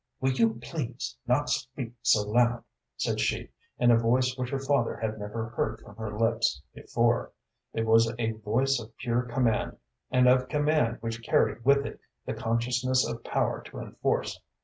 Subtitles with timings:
[0.19, 2.63] "Will you please not speak so loud,"
[2.97, 7.33] said she, in a voice which her father had never heard from her lips before.
[7.73, 9.77] It was a voice of pure command,
[10.09, 14.39] and of command which carried with it the consciousness of power to enforce.